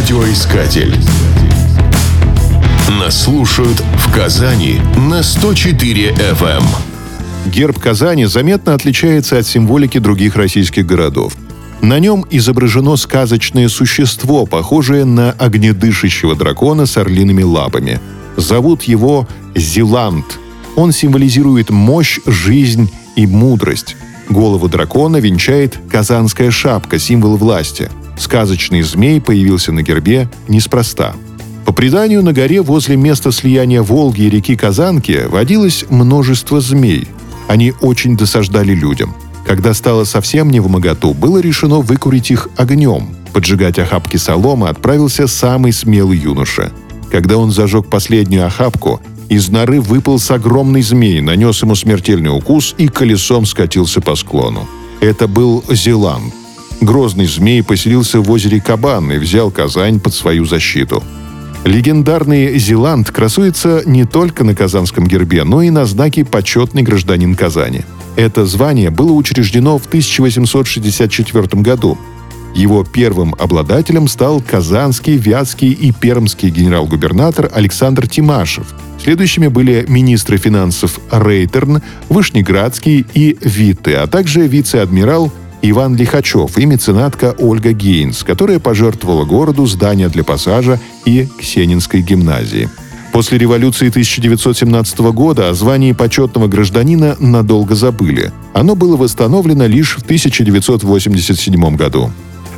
Радиоискатель. 0.00 0.96
Нас 2.98 3.24
слушают 3.24 3.82
в 3.98 4.10
Казани 4.14 4.80
на 4.96 5.22
104 5.22 6.12
FM. 6.12 6.64
Герб 7.44 7.78
Казани 7.78 8.24
заметно 8.24 8.72
отличается 8.72 9.36
от 9.36 9.46
символики 9.46 9.98
других 9.98 10.36
российских 10.36 10.86
городов. 10.86 11.34
На 11.82 11.98
нем 11.98 12.24
изображено 12.30 12.96
сказочное 12.96 13.68
существо, 13.68 14.46
похожее 14.46 15.04
на 15.04 15.32
огнедышащего 15.32 16.34
дракона 16.34 16.86
с 16.86 16.96
орлиными 16.96 17.42
лапами. 17.42 18.00
Зовут 18.38 18.84
его 18.84 19.28
Зеланд. 19.54 20.38
Он 20.76 20.92
символизирует 20.92 21.68
мощь, 21.68 22.20
жизнь 22.24 22.90
и 23.16 23.26
мудрость. 23.26 23.96
Голову 24.30 24.66
дракона 24.66 25.18
венчает 25.18 25.78
казанская 25.90 26.50
шапка, 26.50 26.98
символ 26.98 27.36
власти. 27.36 27.90
Сказочный 28.20 28.82
змей 28.82 29.18
появился 29.18 29.72
на 29.72 29.82
гербе 29.82 30.28
неспроста. 30.46 31.14
По 31.64 31.72
преданию, 31.72 32.22
на 32.22 32.34
горе 32.34 32.60
возле 32.60 32.96
места 32.96 33.32
слияния 33.32 33.80
Волги 33.80 34.22
и 34.22 34.30
реки 34.30 34.56
Казанки 34.56 35.24
водилось 35.26 35.86
множество 35.88 36.60
змей. 36.60 37.08
Они 37.48 37.72
очень 37.80 38.18
досаждали 38.18 38.74
людям. 38.74 39.14
Когда 39.46 39.72
стало 39.72 40.04
совсем 40.04 40.50
не 40.50 40.60
в 40.60 40.68
моготу, 40.68 41.14
было 41.14 41.38
решено 41.38 41.78
выкурить 41.78 42.30
их 42.30 42.50
огнем. 42.58 43.08
Поджигать 43.32 43.78
охапки 43.78 44.18
соломы 44.18 44.68
отправился 44.68 45.26
самый 45.26 45.72
смелый 45.72 46.18
юноша. 46.18 46.72
Когда 47.10 47.38
он 47.38 47.50
зажег 47.50 47.88
последнюю 47.88 48.46
охапку, 48.46 49.00
из 49.30 49.48
норы 49.48 49.80
выполз 49.80 50.30
огромный 50.30 50.82
змей, 50.82 51.22
нанес 51.22 51.62
ему 51.62 51.74
смертельный 51.74 52.36
укус 52.36 52.74
и 52.76 52.88
колесом 52.88 53.46
скатился 53.46 54.02
по 54.02 54.14
склону. 54.14 54.68
Это 55.00 55.26
был 55.26 55.64
Зеланд. 55.70 56.34
Грозный 56.80 57.26
змей 57.26 57.62
поселился 57.62 58.20
в 58.20 58.30
озере 58.30 58.60
Кабан 58.60 59.12
и 59.12 59.18
взял 59.18 59.50
Казань 59.50 60.00
под 60.00 60.14
свою 60.14 60.46
защиту. 60.46 61.02
Легендарный 61.64 62.58
Зеланд 62.58 63.10
красуется 63.10 63.82
не 63.84 64.06
только 64.06 64.44
на 64.44 64.54
казанском 64.54 65.06
гербе, 65.06 65.44
но 65.44 65.60
и 65.60 65.68
на 65.68 65.84
знаке 65.84 66.24
«Почетный 66.24 66.82
гражданин 66.82 67.34
Казани». 67.34 67.82
Это 68.16 68.46
звание 68.46 68.90
было 68.90 69.12
учреждено 69.12 69.78
в 69.78 69.86
1864 69.86 71.62
году. 71.62 71.98
Его 72.54 72.82
первым 72.82 73.34
обладателем 73.38 74.08
стал 74.08 74.40
казанский, 74.40 75.16
вятский 75.16 75.70
и 75.70 75.92
пермский 75.92 76.48
генерал-губернатор 76.48 77.50
Александр 77.52 78.08
Тимашев. 78.08 78.74
Следующими 79.02 79.48
были 79.48 79.84
министры 79.86 80.38
финансов 80.38 80.98
Рейтерн, 81.10 81.82
Вышнеградский 82.08 83.06
и 83.14 83.38
Витте, 83.40 83.98
а 83.98 84.06
также 84.06 84.46
вице-адмирал 84.46 85.32
Иван 85.62 85.94
Лихачев 85.94 86.56
и 86.58 86.64
меценатка 86.64 87.34
Ольга 87.38 87.72
Гейнс, 87.72 88.22
которая 88.22 88.58
пожертвовала 88.58 89.24
городу 89.24 89.66
здание 89.66 90.08
для 90.08 90.24
пассажа 90.24 90.80
и 91.04 91.28
Ксенинской 91.38 92.00
гимназии. 92.00 92.68
После 93.12 93.38
революции 93.38 93.88
1917 93.88 95.00
года 95.12 95.48
о 95.48 95.54
звании 95.54 95.92
почетного 95.92 96.46
гражданина 96.46 97.16
надолго 97.18 97.74
забыли. 97.74 98.32
Оно 98.54 98.76
было 98.76 98.96
восстановлено 98.96 99.66
лишь 99.66 99.96
в 99.96 100.02
1987 100.02 101.76
году. 101.76 102.10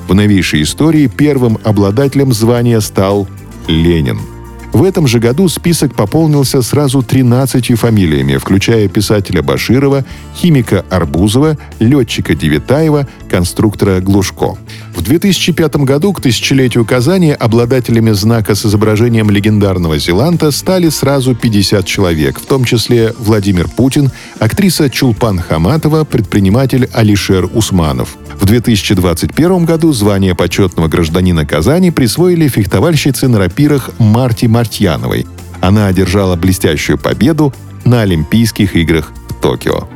В 0.08 0.14
новейшей 0.14 0.62
истории 0.62 1.06
первым 1.06 1.58
обладателем 1.64 2.33
звания 2.33 2.80
стал 2.80 3.27
Ленин– 3.67 4.20
в 4.72 4.84
этом 4.84 5.06
же 5.06 5.18
году 5.18 5.48
список 5.48 5.94
пополнился 5.94 6.62
сразу 6.62 7.02
13 7.02 7.78
фамилиями, 7.78 8.36
включая 8.36 8.88
писателя 8.88 9.42
Баширова, 9.42 10.04
химика 10.34 10.84
Арбузова, 10.90 11.58
летчика 11.78 12.34
Девитаева, 12.34 13.06
конструктора 13.28 14.00
Глушко. 14.00 14.56
В 15.03 15.05
2005 15.05 15.78
году 15.78 16.12
к 16.12 16.20
тысячелетию 16.20 16.84
Казани 16.84 17.33
обладателями 17.33 18.12
знака 18.12 18.55
с 18.55 18.64
изображением 18.64 19.31
легендарного 19.31 19.98
Зеланта 19.98 20.53
стали 20.53 20.91
сразу 20.91 21.34
50 21.34 21.84
человек, 21.84 22.39
в 22.39 22.47
том 22.47 22.62
числе 22.64 23.12
Владимир 23.18 23.67
Путин, 23.67 24.12
актриса 24.39 24.89
Чулпан 24.89 25.41
Хаматова, 25.41 26.05
предприниматель 26.05 26.89
Алишер 26.92 27.51
Усманов. 27.52 28.17
В 28.41 28.46
2021 28.46 29.64
году 29.64 29.92
звание 29.92 30.36
почетного 30.36 30.86
гражданина 30.86 31.45
Казани 31.45 31.91
присвоили 31.91 32.46
фехтовальщице 32.46 33.27
на 33.27 33.41
рапирах 33.41 33.91
Марти 33.98 34.46
Мартьяновой. 34.46 35.27
Она 35.61 35.89
одержала 35.89 36.36
блестящую 36.36 36.96
победу 36.96 37.52
на 37.85 38.02
Олимпийских 38.02 38.77
играх 38.77 39.12
в 39.29 39.35
Токио. 39.42 39.89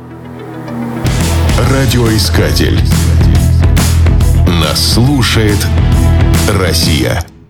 Радиоискатель. 1.71 2.77
Нас 4.59 4.93
слушает 4.93 5.59
Россия. 6.49 7.23